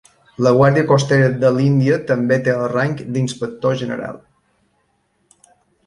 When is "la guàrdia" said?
0.45-0.83